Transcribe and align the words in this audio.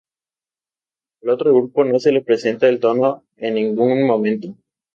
Al 1.21 1.29
otro 1.29 1.53
grupo 1.53 1.83
no 1.85 1.99
se 1.99 2.11
le 2.11 2.23
presenta 2.23 2.67
el 2.67 2.79
tono 2.79 3.23
en 3.37 3.53
ningún 3.53 4.07
momento. 4.07 4.55